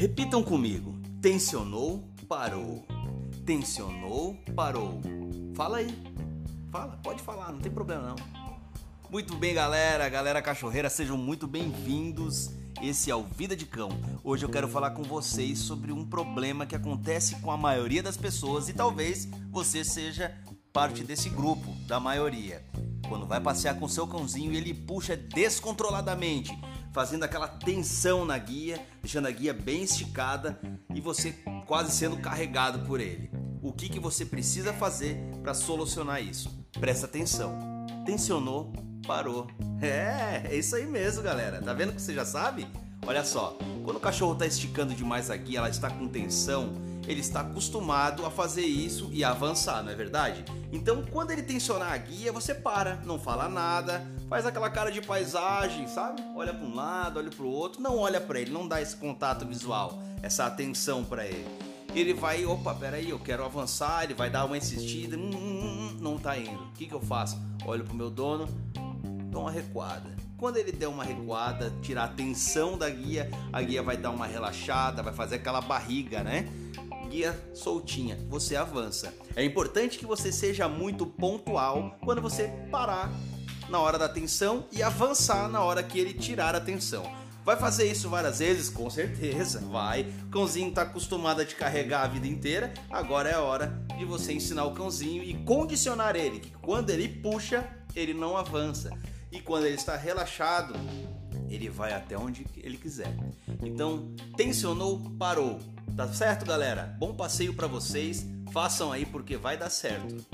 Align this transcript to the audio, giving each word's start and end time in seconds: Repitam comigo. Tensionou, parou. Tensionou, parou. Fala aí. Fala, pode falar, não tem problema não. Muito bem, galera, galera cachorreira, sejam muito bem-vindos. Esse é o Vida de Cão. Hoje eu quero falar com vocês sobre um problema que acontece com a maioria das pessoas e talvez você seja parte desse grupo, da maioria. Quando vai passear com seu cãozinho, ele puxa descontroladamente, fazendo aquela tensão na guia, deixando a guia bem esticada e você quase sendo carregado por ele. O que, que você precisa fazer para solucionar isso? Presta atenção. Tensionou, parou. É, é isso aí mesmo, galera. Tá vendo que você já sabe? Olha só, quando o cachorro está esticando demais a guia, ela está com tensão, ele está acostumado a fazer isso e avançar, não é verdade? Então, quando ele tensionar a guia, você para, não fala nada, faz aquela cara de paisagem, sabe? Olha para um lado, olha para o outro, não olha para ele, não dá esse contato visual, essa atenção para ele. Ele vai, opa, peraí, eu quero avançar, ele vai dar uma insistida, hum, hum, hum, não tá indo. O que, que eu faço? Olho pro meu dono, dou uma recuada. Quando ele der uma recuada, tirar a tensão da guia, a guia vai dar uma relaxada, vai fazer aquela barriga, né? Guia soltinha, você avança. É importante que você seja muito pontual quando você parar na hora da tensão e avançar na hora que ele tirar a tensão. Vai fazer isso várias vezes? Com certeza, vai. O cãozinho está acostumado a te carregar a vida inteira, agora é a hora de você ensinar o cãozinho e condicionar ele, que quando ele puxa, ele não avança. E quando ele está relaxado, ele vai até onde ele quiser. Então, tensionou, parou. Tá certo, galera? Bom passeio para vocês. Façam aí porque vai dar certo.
Repitam 0.00 0.42
comigo. 0.42 0.98
Tensionou, 1.20 2.08
parou. 2.26 2.86
Tensionou, 3.44 4.34
parou. 4.56 4.98
Fala 5.54 5.76
aí. 5.76 5.88
Fala, 6.72 6.98
pode 7.02 7.20
falar, 7.20 7.52
não 7.52 7.60
tem 7.60 7.70
problema 7.70 8.08
não. 8.08 8.16
Muito 9.10 9.36
bem, 9.36 9.52
galera, 9.52 10.08
galera 10.08 10.40
cachorreira, 10.40 10.88
sejam 10.88 11.18
muito 11.18 11.46
bem-vindos. 11.46 12.48
Esse 12.80 13.10
é 13.10 13.14
o 13.14 13.24
Vida 13.24 13.54
de 13.54 13.66
Cão. 13.66 13.90
Hoje 14.24 14.42
eu 14.42 14.48
quero 14.48 14.68
falar 14.68 14.92
com 14.92 15.02
vocês 15.02 15.58
sobre 15.58 15.92
um 15.92 16.06
problema 16.06 16.64
que 16.64 16.74
acontece 16.74 17.36
com 17.36 17.50
a 17.50 17.58
maioria 17.58 18.02
das 18.02 18.16
pessoas 18.16 18.70
e 18.70 18.72
talvez 18.72 19.28
você 19.50 19.84
seja 19.84 20.34
parte 20.72 21.04
desse 21.04 21.28
grupo, 21.28 21.74
da 21.86 22.00
maioria. 22.00 22.64
Quando 23.06 23.26
vai 23.26 23.38
passear 23.38 23.78
com 23.78 23.86
seu 23.86 24.06
cãozinho, 24.06 24.54
ele 24.54 24.72
puxa 24.72 25.14
descontroladamente, 25.14 26.58
fazendo 26.92 27.24
aquela 27.24 27.48
tensão 27.48 28.24
na 28.24 28.36
guia, 28.36 28.84
deixando 29.02 29.26
a 29.26 29.30
guia 29.30 29.52
bem 29.52 29.82
esticada 29.82 30.58
e 30.94 31.00
você 31.00 31.32
quase 31.66 31.92
sendo 31.92 32.16
carregado 32.18 32.80
por 32.86 33.00
ele. 33.00 33.30
O 33.62 33.72
que, 33.72 33.88
que 33.88 34.00
você 34.00 34.24
precisa 34.24 34.72
fazer 34.72 35.16
para 35.42 35.54
solucionar 35.54 36.22
isso? 36.22 36.64
Presta 36.78 37.06
atenção. 37.06 37.58
Tensionou, 38.04 38.72
parou. 39.06 39.46
É, 39.82 40.42
é 40.44 40.56
isso 40.56 40.76
aí 40.76 40.84
mesmo, 40.84 41.22
galera. 41.22 41.62
Tá 41.62 41.72
vendo 41.72 41.94
que 41.94 42.02
você 42.02 42.12
já 42.12 42.22
sabe? 42.22 42.68
Olha 43.06 43.24
só, 43.24 43.56
quando 43.82 43.96
o 43.96 44.00
cachorro 44.00 44.34
está 44.34 44.44
esticando 44.44 44.94
demais 44.94 45.30
a 45.30 45.36
guia, 45.38 45.56
ela 45.56 45.70
está 45.70 45.88
com 45.88 46.06
tensão, 46.06 46.74
ele 47.10 47.20
está 47.20 47.40
acostumado 47.40 48.24
a 48.24 48.30
fazer 48.30 48.64
isso 48.64 49.10
e 49.12 49.24
avançar, 49.24 49.82
não 49.82 49.90
é 49.90 49.94
verdade? 49.94 50.44
Então, 50.72 51.04
quando 51.10 51.30
ele 51.32 51.42
tensionar 51.42 51.92
a 51.92 51.96
guia, 51.96 52.32
você 52.32 52.54
para, 52.54 52.96
não 53.04 53.18
fala 53.18 53.48
nada, 53.48 54.04
faz 54.28 54.46
aquela 54.46 54.70
cara 54.70 54.90
de 54.90 55.00
paisagem, 55.00 55.88
sabe? 55.88 56.22
Olha 56.34 56.54
para 56.54 56.66
um 56.66 56.74
lado, 56.74 57.18
olha 57.18 57.30
para 57.30 57.44
o 57.44 57.50
outro, 57.50 57.82
não 57.82 57.98
olha 57.98 58.20
para 58.20 58.40
ele, 58.40 58.50
não 58.50 58.68
dá 58.68 58.80
esse 58.80 58.96
contato 58.96 59.44
visual, 59.44 60.00
essa 60.22 60.46
atenção 60.46 61.04
para 61.04 61.26
ele. 61.26 61.46
Ele 61.94 62.14
vai, 62.14 62.46
opa, 62.46 62.72
peraí, 62.72 63.10
eu 63.10 63.18
quero 63.18 63.44
avançar, 63.44 64.04
ele 64.04 64.14
vai 64.14 64.30
dar 64.30 64.44
uma 64.44 64.56
insistida, 64.56 65.16
hum, 65.16 65.30
hum, 65.34 65.34
hum, 65.34 65.96
não 66.00 66.16
tá 66.16 66.38
indo. 66.38 66.62
O 66.62 66.72
que, 66.72 66.86
que 66.86 66.94
eu 66.94 67.00
faço? 67.00 67.36
Olho 67.66 67.84
pro 67.84 67.94
meu 67.94 68.10
dono, 68.10 68.46
dou 69.30 69.42
uma 69.42 69.50
recuada. 69.50 70.20
Quando 70.36 70.56
ele 70.56 70.72
der 70.72 70.86
uma 70.86 71.04
recuada, 71.04 71.70
tirar 71.82 72.04
a 72.04 72.08
tensão 72.08 72.78
da 72.78 72.88
guia, 72.88 73.28
a 73.52 73.60
guia 73.60 73.82
vai 73.82 73.96
dar 73.96 74.10
uma 74.10 74.26
relaxada, 74.26 75.02
vai 75.02 75.12
fazer 75.12 75.36
aquela 75.36 75.60
barriga, 75.60 76.22
né? 76.22 76.48
Guia 77.10 77.36
soltinha, 77.52 78.16
você 78.28 78.54
avança. 78.54 79.12
É 79.34 79.44
importante 79.44 79.98
que 79.98 80.06
você 80.06 80.30
seja 80.30 80.68
muito 80.68 81.04
pontual 81.04 81.98
quando 82.04 82.22
você 82.22 82.46
parar 82.70 83.10
na 83.68 83.80
hora 83.80 83.98
da 83.98 84.08
tensão 84.08 84.64
e 84.70 84.80
avançar 84.80 85.48
na 85.48 85.60
hora 85.60 85.82
que 85.82 85.98
ele 85.98 86.14
tirar 86.14 86.54
a 86.54 86.60
tensão. 86.60 87.02
Vai 87.44 87.56
fazer 87.56 87.90
isso 87.90 88.08
várias 88.08 88.38
vezes? 88.38 88.70
Com 88.70 88.88
certeza, 88.88 89.58
vai. 89.58 90.02
O 90.28 90.30
cãozinho 90.30 90.68
está 90.68 90.82
acostumado 90.82 91.40
a 91.40 91.44
te 91.44 91.56
carregar 91.56 92.04
a 92.04 92.06
vida 92.06 92.28
inteira, 92.28 92.72
agora 92.88 93.28
é 93.28 93.34
a 93.34 93.40
hora 93.40 93.84
de 93.98 94.04
você 94.04 94.32
ensinar 94.32 94.64
o 94.66 94.72
cãozinho 94.72 95.20
e 95.24 95.34
condicionar 95.42 96.14
ele, 96.14 96.38
que 96.38 96.52
quando 96.62 96.90
ele 96.90 97.08
puxa, 97.08 97.68
ele 97.96 98.14
não 98.14 98.36
avança. 98.36 98.96
E 99.32 99.40
quando 99.40 99.66
ele 99.66 99.74
está 99.74 99.96
relaxado, 99.96 100.74
ele 101.48 101.68
vai 101.68 101.92
até 101.92 102.16
onde 102.16 102.46
ele 102.56 102.76
quiser. 102.76 103.12
Então, 103.64 104.14
tensionou, 104.36 105.00
parou. 105.18 105.58
Tá 105.96 106.08
certo, 106.08 106.46
galera? 106.46 106.94
Bom 106.98 107.14
passeio 107.14 107.54
para 107.54 107.66
vocês. 107.66 108.26
Façam 108.52 108.90
aí 108.90 109.04
porque 109.04 109.36
vai 109.36 109.56
dar 109.56 109.70
certo. 109.70 110.24